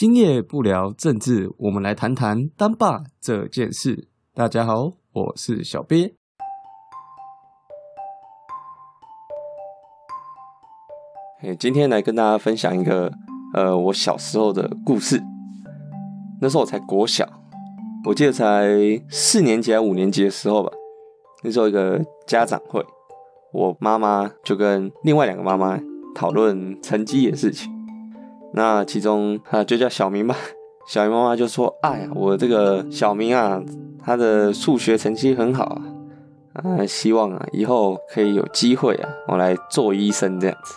[0.00, 4.08] 今夜不聊政治，我们来谈谈当爸这件事。
[4.32, 6.14] 大家好，我是小鳖。
[11.42, 13.12] 哎，今天来跟大家分享一个
[13.52, 15.22] 呃，我小时候的故事。
[16.40, 17.28] 那时候我才国小，
[18.06, 18.66] 我记得才
[19.10, 20.72] 四年级还五年级的时候吧。
[21.42, 22.82] 那时候一个家长会，
[23.52, 25.78] 我妈妈就跟另外两个妈妈
[26.14, 27.70] 讨论成绩的事情。
[28.52, 30.36] 那其中啊，就叫小明吧。
[30.88, 33.62] 小明妈妈就说：“哎呀，我这个小明啊，
[34.02, 35.82] 他的数学成绩很好啊，
[36.54, 40.74] 啊，希望啊以后可以有机会啊，我来做医生这样子，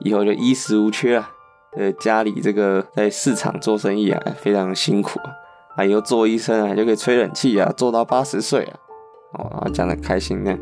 [0.00, 1.30] 以后就衣食无缺啊。
[1.76, 5.30] 呃，家里这个在市场做生意啊，非常辛苦啊，
[5.76, 8.74] 啊，以后做医生啊就可以吹冷气啊，做到八十岁啊，
[9.34, 10.56] 哦，讲的开心呢。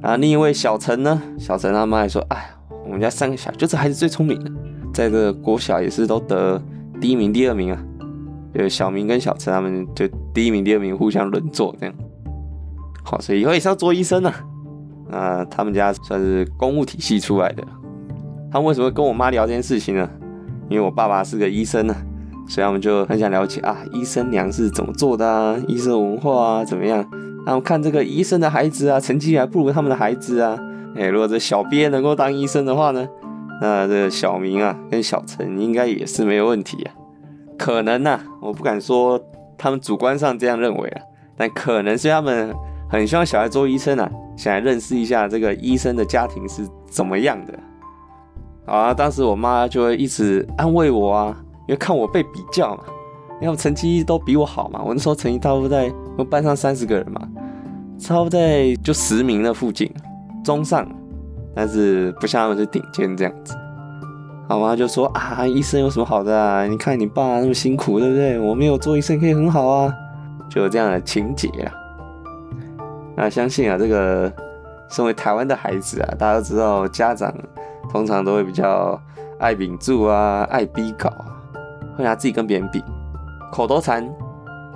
[0.00, 4.50] 啊，另一位小陈呢，小陈他妈还说：，哎呀，我们家三个小，就这孩子最聪明的。”
[4.94, 6.62] 在这个国小也是都得
[7.00, 7.84] 第一名、第二名啊，
[8.54, 11.94] 就小明跟小陈他们就第一名、第二名互相轮坐这样。
[13.02, 14.32] 好，所以以后也是要做医生呢。
[15.10, 17.64] 啊，他们家算是公务体系出来的。
[18.50, 20.08] 他们为什么跟我妈聊这件事情呢？
[20.70, 21.94] 因为我爸爸是个医生呢，
[22.48, 27.04] 所以他们就很想了解啊，医生娘是怎么做的啊，医生文化啊怎么样？
[27.44, 30.56] 他们看这个医生的孩子啊，成绩还不如他们的孩子啊。
[30.94, 33.06] 哎，如果这小编能够当医生的话呢？
[33.60, 36.92] 那这小明啊，跟小陈应该也是没有问题啊，
[37.56, 39.20] 可能呐，我不敢说
[39.56, 41.02] 他们主观上这样认为啊，
[41.36, 42.54] 但可能是他们
[42.88, 47.58] 很希望小孩做医生啊，想来认识一下这个医生的家庭是怎么样的。
[48.66, 51.36] 啊，当时我妈就会一直安慰我啊，
[51.68, 52.84] 因为看我被比较嘛，
[53.40, 57.20] 因为成绩都比我好嘛，我那时候成绩差不多在我班上三十个人嘛，
[57.98, 59.90] 差不多在就十名的附近，
[60.44, 60.86] 中上。
[61.54, 63.54] 但是不像他们是顶尖这样子，
[64.48, 66.66] 好妈就说啊，医生有什么好的啊？
[66.66, 68.38] 你看你爸那么辛苦，对不对？
[68.38, 69.94] 我没有做医生可以很好啊，
[70.50, 71.72] 就有这样的情节啊。
[73.16, 74.32] 那相信啊，这个
[74.90, 77.32] 身为台湾的孩子啊，大家都知道，家长
[77.88, 79.00] 通常都会比较
[79.38, 81.24] 爱秉住啊，爱逼搞啊，
[81.96, 82.82] 会拿自己跟别人比，
[83.52, 84.04] 口头禅。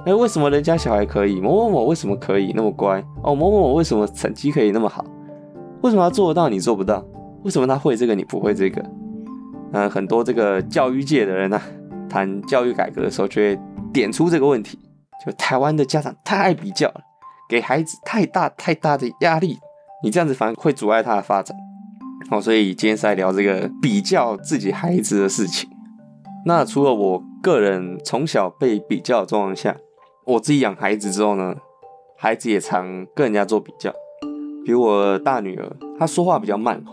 [0.06, 1.40] 哎，为什么人家小孩可以？
[1.40, 3.04] 某某某为什么可以那么乖？
[3.22, 5.04] 哦，某某某为什么成绩可以那么好？
[5.82, 7.04] 为什么他做得到你做不到？
[7.44, 8.84] 为什么他会这个你不会这个？
[9.72, 11.60] 嗯，很多这个教育界的人呢，
[12.08, 13.58] 谈教育改革的时候，就会
[13.92, 14.78] 点出这个问题：
[15.24, 17.00] 就台湾的家长太爱比较了，
[17.48, 19.58] 给孩子太大太大的压力，
[20.02, 21.56] 你这样子反而会阻碍他的发展。
[22.30, 25.70] 哦，所以今天是来聊这个比较自己孩子的事情。
[26.44, 29.76] 那除了我个人从小被比较的状况下，
[30.26, 31.54] 我自己养孩子之后呢，
[32.16, 33.92] 孩子也常跟人家做比较。
[34.68, 35.66] 比我大女儿，
[35.98, 36.84] 她说话比较慢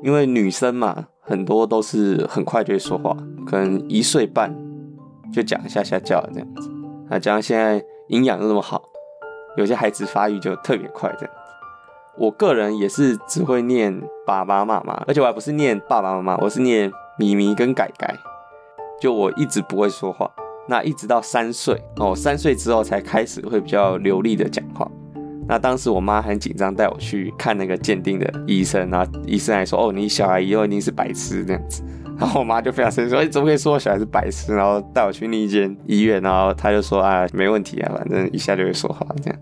[0.00, 4.54] 因为女生嘛，很多都是很快就会说话，可能一岁半
[5.32, 6.70] 就讲一下下叫这样子。
[7.10, 8.80] 啊，加上现在营养又那么好，
[9.56, 11.52] 有些孩子发育就特别快这样子。
[12.16, 18.16] 我个人也是只会念爸爸妈妈，而且我还不是念爸爸妈妈，我是念咪咪跟改改。
[19.00, 20.30] 就我一直不会说话，
[20.68, 24.88] 那一直到三岁哦，三岁之后才开始会比较流利的讲话。
[25.46, 31.82] 那当时我妈很紧张，带我去看那个鉴定的医生，然后医生还说：“哦，你小孩以后一定是白痴这样子。
[32.18, 39.38] ”然后我妈就非常生气说：“你怎么可以说我小孩是白痴？”然后带我去另一间医院，然后他就说：“啊，没问题啊，反正一下就会说话这样。”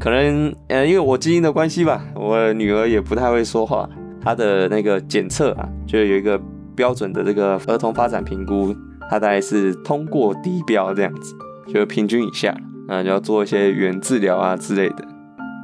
[0.00, 3.88] 可能呃，因为我基因的关系吧，我女儿也不太会说话。
[4.20, 6.40] 她的那个检测啊，就有一个
[6.74, 8.74] 标准的这个儿童发展评估，
[9.08, 11.36] 她大概是通过低标这样子，
[11.72, 12.52] 就平均以下。
[12.88, 15.04] 那，就要做一些原治疗啊之类的。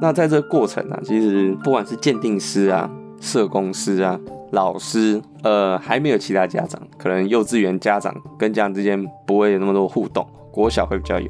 [0.01, 2.89] 那在这个过程啊，其实不管是鉴定师啊、
[3.19, 4.19] 社工师啊、
[4.51, 11.29] 老师，呃，还没有其他家长，可能幼稚园家长跟家长之间不会有那么多互动，国小会比较有。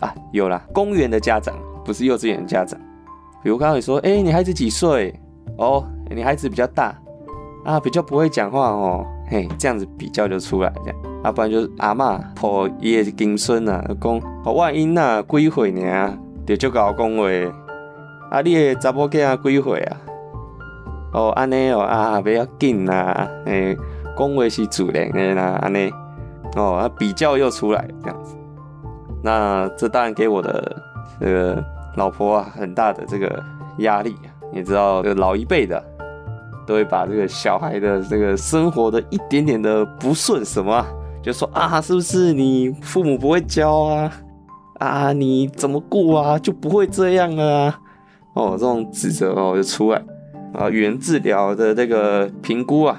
[0.00, 2.78] 啊，有啦，公园的家长不是幼稚园的家长。
[3.42, 5.14] 比如刚刚你说，哎，你孩子几岁？
[5.56, 6.92] 哦，你孩子比较大
[7.64, 9.06] 啊，比较不会讲话哦。
[9.34, 10.96] 嘿，这样子比较就出来这样。
[11.24, 16.16] 啊，不然就是阿嬷抱伊的金孙啊，讲，我囡仔几岁呢？
[16.46, 17.24] 就足够讲话。
[18.30, 19.96] 啊，你的查某囝仔几岁啊？
[21.14, 23.76] 哦，安尼哦，啊，不要紧啦，诶，
[24.16, 25.90] 讲话是自然的啦，安尼。
[26.54, 28.36] 哦，啊，比较又出来这样子。
[29.20, 30.76] 那这当然给我的
[31.18, 31.64] 这个
[31.96, 33.42] 老婆啊很大的这个
[33.78, 34.14] 压力。
[34.52, 35.82] 你知道，这老一辈的
[36.66, 40.84] 都会把这个小孩的这个生活的一点点的不顺什么。
[41.22, 44.12] 就说啊，是不是你父母不会教啊？
[44.78, 46.38] 啊，你怎么顾啊？
[46.38, 47.78] 就不会这样啊？
[48.34, 50.02] 哦，这种指责哦就出来
[50.52, 50.68] 啊。
[50.68, 52.98] 原治疗的这个评估啊，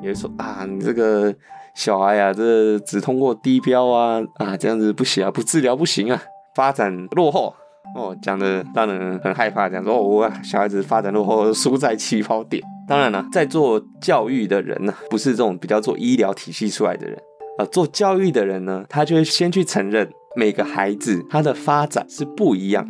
[0.00, 1.34] 也说啊，你这个
[1.74, 6.22] 小孩啊，这只通过低标啊啊，这样子不行啊，不治疗不行啊，
[6.54, 7.54] 发展落后
[7.94, 12.62] 哦，讲的让人很害怕，讲说哦，小孩子发展落后，输在起跑点。
[12.90, 17.16] 当然了，在做教育的人呢，不是这种比较做医疗体系出来的人
[17.56, 22.84] 啊，做教育的人呢，他就会先去承认每个孩子他的发展是不一样，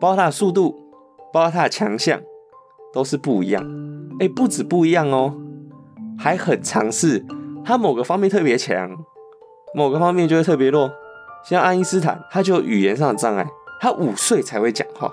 [0.00, 0.74] 包括他的速度，
[1.34, 2.18] 包括他的强项，
[2.94, 3.62] 都是不一样。
[4.20, 5.34] 哎，不止不一样哦，
[6.18, 7.22] 还很尝试
[7.62, 8.90] 他某个方面特别强，
[9.74, 10.90] 某个方面就会特别弱。
[11.44, 13.46] 像爱因斯坦，他就语言上的障碍，
[13.82, 15.12] 他五岁才会讲话，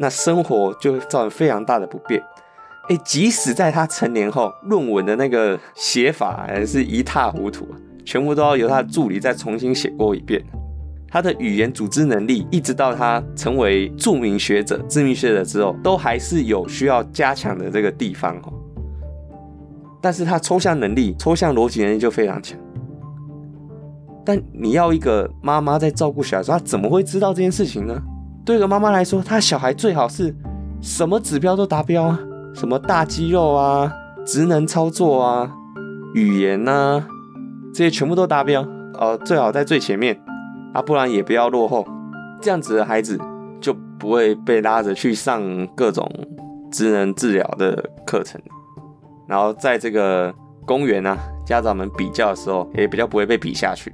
[0.00, 2.20] 那生活就会造成非常大的不便。
[2.88, 10.42] 哎，即使在他成年后，论文的那个写法还是一塌糊涂啊，全部都要由他的助理再重新写过一遍。
[11.10, 18.52] 他的语言组织能力，一直到他成为著名学者、知名学者之后，都还是有需要加强的这个地方哦。
[20.00, 22.58] 但是他抽象能力、抽象逻辑能力就非常强。
[24.24, 27.98] 但你要一个妈妈在照顾小孩时，她怎么会知道这件事情呢？
[28.44, 30.34] 对一个妈妈来说，她小孩最好是
[30.82, 32.20] 什么指标都达标啊。
[32.58, 33.94] 什么大肌肉啊，
[34.26, 35.48] 职能操作啊，
[36.12, 37.06] 语言呐，
[37.72, 40.20] 这些全部都达标哦，最好在最前面
[40.74, 41.86] 啊，不然也不要落后。
[42.40, 43.16] 这样子的孩子
[43.60, 45.40] 就不会被拉着去上
[45.76, 46.10] 各种
[46.72, 48.40] 职能治疗的课程，
[49.28, 50.34] 然后在这个
[50.66, 51.16] 公园啊，
[51.46, 53.92] 家长们比较的时候也比较不会被比下去。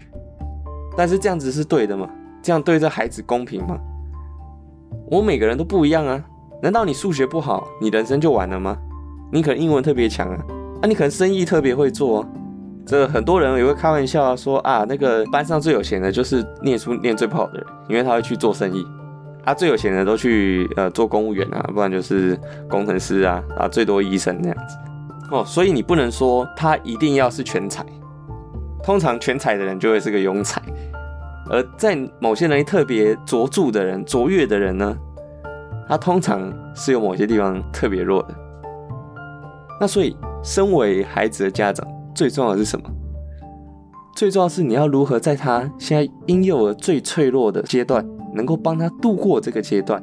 [0.97, 2.09] 但是这样子是对的吗？
[2.43, 3.77] 这样对这孩子公平吗？
[5.11, 6.25] 我每个人都不一样啊。
[6.65, 8.75] 难道你数学不好，你人生就完了吗？
[9.31, 10.39] 你可能英文特别强啊，
[10.81, 12.27] 啊，你可能生意特别会做。
[12.87, 18.83] 这很多人也会开玩笑啊说啊，那个班上最有钱的就是念书念最不好的人，因为他会去做生意。
[19.45, 22.35] 啊，最有钱的都去呃做公务员啊，不然就是
[22.67, 24.79] 工程师啊，啊，最多医生那样子。
[25.33, 27.85] 哦，所以你不能说他一定要是全才，
[28.83, 30.63] 通常全才的人就会是个庸才，
[31.51, 34.97] 而在某些人特别卓著的人、卓越的人呢？
[35.89, 38.35] 他通常是有某些地方特别弱的，
[39.81, 42.91] 那所以身为孩子的家长，最重要的是什么？
[44.17, 50.03] 最重要是你要如何在他现在婴幼儿最脆弱的阶段，能够帮他度过这个阶段，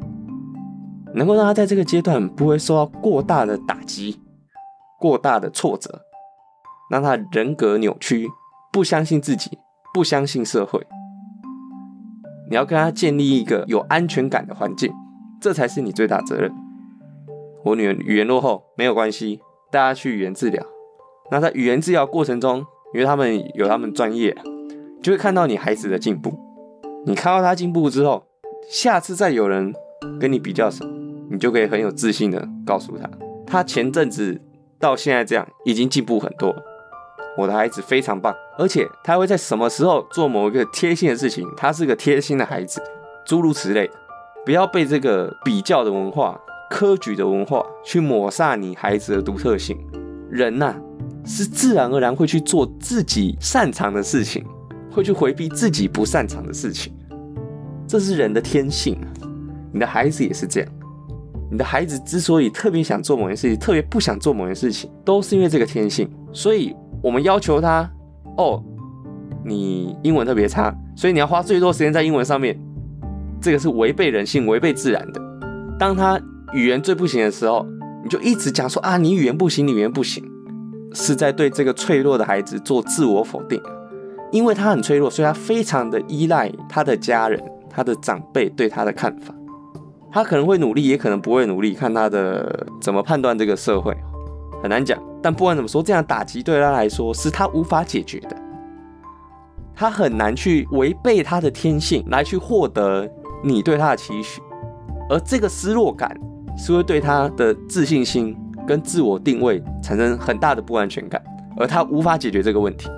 [1.16, 4.20] 能够让他在这个阶段不会受到过大的打击、
[5.00, 6.02] 过大的挫折，
[6.90, 8.28] 让他人格扭曲，
[8.72, 9.58] 不相信自己，
[9.94, 10.86] 不相信社会。
[12.50, 14.94] 你要跟他建立一个有安全感的环境。
[15.42, 16.54] 这才是你最大责任。
[17.66, 19.42] 我女儿语言落后没有关系，
[19.72, 20.64] 带她去语言治疗。
[21.32, 24.38] 那在语言治疗过程中，因为他们有他们专业，
[25.02, 26.38] 就会看到你孩子的进步。
[27.06, 28.24] 你看到他进步之后，
[28.70, 29.74] 下次再有人
[30.20, 30.84] 跟你比较时，
[31.32, 33.10] 你就可以很有自信的告诉他，
[33.48, 34.40] 他前阵子
[34.80, 36.56] 到现在这样已经进步很多。
[37.38, 42.82] 我的孩子非常棒，而且他会在什么时候做某一个贴心的事情，他是个贴心的孩子，
[43.26, 43.90] 诸如此类。
[44.44, 46.40] 不要被这个比较的文化、
[46.70, 49.78] 科举的文化去抹杀你孩子的独特性。
[50.32, 50.74] 人呐，
[51.24, 54.44] 是自然而然会去做自己擅长的事情，
[54.92, 56.92] 会去回避自己不擅长的事情，
[57.88, 58.98] 这是人的天性。
[59.72, 60.70] 你的孩子也是这样。
[61.52, 66.10] 你的孩子之所以特别想做某件事情，特别不想做某件事情，都是因为这个天性。
[66.34, 67.88] 所以我们要求他：
[68.38, 68.64] 哦，
[69.46, 72.60] 你英文特别差，所以你要花最多时间在英文上面。
[73.42, 75.22] 这个是违背人性、违背自然的。
[75.80, 76.22] 当他
[76.54, 77.66] 语言最不行的时候，
[78.04, 80.24] 你就一直讲说啊，你语言不行，你语言不行，
[80.94, 83.60] 是在对这个脆弱的孩子做自我否定。
[84.32, 89.34] 因为他很脆弱，所以他非常的依赖他的家人、他的长辈对他的看法。
[90.12, 93.96] 他可能会努力，也可能不会努力，看他的怎么判断这个社会，
[94.62, 95.02] 很难讲。
[95.22, 98.38] 但不管怎么说，这样打击对他来说是他无法解决的。
[99.74, 103.10] 他很难去违背他的天性来去获得。
[103.44, 104.42] 你对他的期许，
[105.10, 106.16] 而这个失落感
[106.58, 108.36] 是会对他的自信心
[108.68, 111.22] 跟自我定位产生很大的不安全感，
[111.58, 112.90] 而他无法解决这个问题。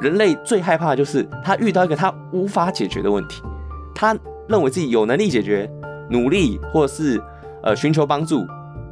[0.00, 3.42] 人类最害怕的就是他遇到一个他无法解决的问题，
[3.94, 4.16] 他
[4.48, 5.70] 认为自己有能力解决，
[6.10, 7.22] 努力或者是
[7.62, 8.44] 呃寻求帮助，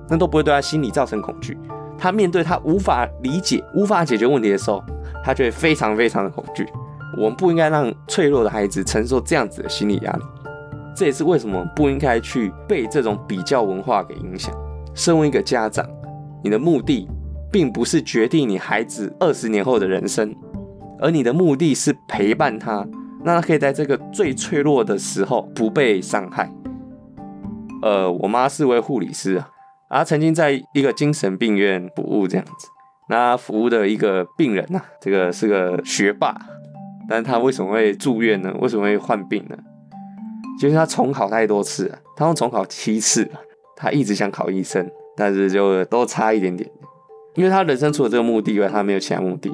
[0.08, 1.58] 那都不会对他心理造成恐惧。
[1.98, 4.82] 他面对他无法理解、无法解决问题的时候，
[5.24, 6.66] 他就会非常非常的恐惧。
[7.18, 10.22] 我们不应该让脆弱的孩子承受这样子的心理压力。
[10.94, 14.54] 这也是为什么不应该去被这种比较文化给影响。
[14.94, 15.86] 身为一个家长，
[16.42, 17.08] 你的目的
[17.50, 20.34] 并不是决定你孩子二十年后的人生，
[20.98, 22.86] 而你的目的是陪伴他，
[23.24, 26.52] 让他可以在这个最脆弱的时候不被伤害。
[27.82, 29.48] 呃，我妈是位护理师啊，
[29.88, 32.68] 她曾经在一个精神病院服务这样子。
[33.08, 36.36] 那服务的一个病人呐，这个是个学霸，
[37.08, 38.54] 但他为什么会住院呢？
[38.60, 39.56] 为什么会患病呢？
[40.60, 43.40] 就是他重考太多次了，他用重考七次了，
[43.74, 44.86] 他一直想考医生，
[45.16, 46.70] 但是就都差一点点。
[47.34, 49.50] 因为他人生除了这个目的以外，他没有其他目的，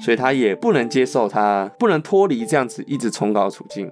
[0.00, 3.90] 所以他也不能接受，他不能脱离这样子一直重考处境。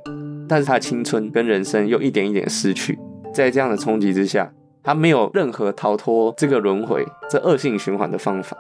[0.49, 2.99] 但是他青春跟人生又一点一点失去，
[3.35, 4.51] 在这样的冲击之下，
[4.83, 8.57] 他没有任何逃脱这个轮回、这恶性循环的方法。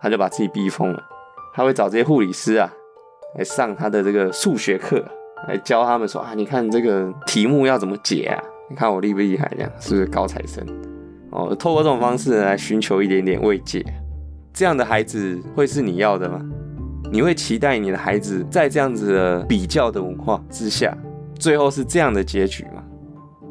[0.00, 1.02] 他就把自己逼疯了，
[1.52, 2.72] 他会找这些护理师啊
[3.36, 5.04] 来上他的这个数学课，
[5.48, 8.42] 来教他们说啊，你看这个题目要怎么解啊？
[8.68, 9.50] 你看我厉不厉害？
[9.56, 10.64] 这样是不是高材生？
[11.30, 13.84] 哦，透过这种方式来寻求一点点慰藉，
[14.52, 16.40] 这样的孩子会是你要的吗？
[17.10, 20.96] 你会期待你的孩子在这样子的比较的文化之下，
[21.34, 22.84] 最后是这样的结局吗？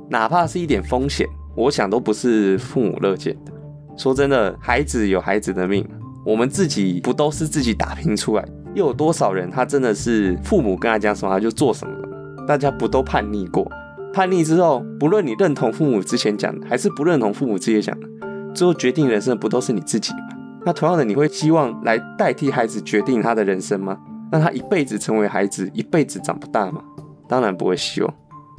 [0.10, 3.52] 哪怕是一点风险，我想都不是父母乐见的。
[3.98, 5.86] 说真的，孩子有孩子的命。
[6.26, 8.46] 我们自己不都是自己打拼出来？
[8.76, 12.46] 又有多少人他真的是父母跟他讲什么他就做什么了？
[12.48, 13.70] 大家不都叛逆过？
[14.14, 18.08] 叛逆之后，不论你认同父母之前讲的，还是不认同父母之前讲的，
[18.54, 20.20] 最后决定人生的不都是你自己吗？
[20.66, 23.98] 那同样的，你会希望来代替孩子决定他的人生吗？
[24.32, 26.82] 让他一辈子成为孩子，一辈子长不大吗？
[27.28, 28.14] 当然不会希望。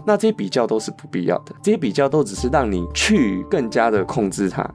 [0.06, 4.68] 那这些比较都是不必要的，这些比较都只是让你去更加的控制他，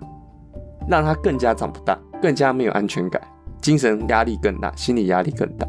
[0.87, 1.97] 让他更加长不大。
[2.21, 3.21] 更加没有安全感，
[3.65, 5.67] 精神压力更大，心理压力更大。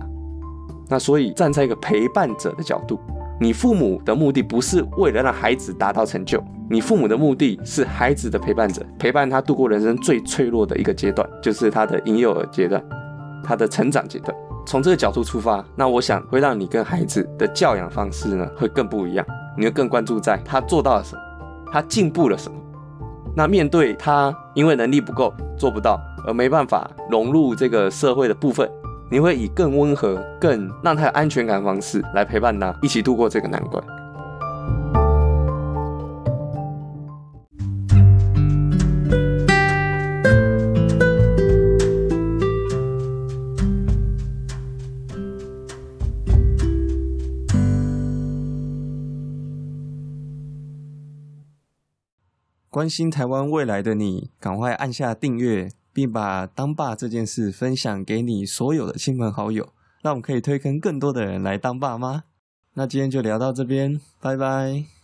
[0.86, 3.00] 那所以站在一个陪伴者的角度，
[3.40, 6.38] 你父母的目的不是为了让孩子达到成就，
[6.68, 12.84] 你父母的目的是孩子的陪伴者，陪伴他度过人生最脆弱的一个阶段，就是他的婴幼儿阶段，
[13.42, 14.36] 他的成长阶段。
[14.66, 19.24] 从这个角度出发，那我想会让你跟孩子的教养方式呢会更不一样，
[19.56, 21.22] 你会更关注在他做到了什么，
[21.72, 22.58] 他进步了什么。
[23.34, 25.98] 那面对他因为能力不够做不到。
[26.26, 28.68] 而没办法融入这个社会的部分，
[29.10, 33.82] 你会以更温和、更让他有安全感的方式来陪伴他，一起度过这个难关。
[52.68, 55.70] 关心台湾未来的你，赶快按下订阅。
[55.96, 59.70] 并把当爸这件事分享给你所有的亲朋好友，
[60.02, 62.24] 让我们可以推坑更多的人来当爸妈。
[62.74, 64.95] 那今天就聊到这边，拜拜。